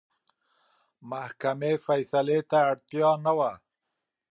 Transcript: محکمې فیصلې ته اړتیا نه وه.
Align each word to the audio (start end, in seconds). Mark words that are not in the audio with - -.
محکمې 1.11 1.73
فیصلې 1.85 2.39
ته 2.49 2.57
اړتیا 2.71 3.09
نه 3.25 3.31
وه. 3.37 3.51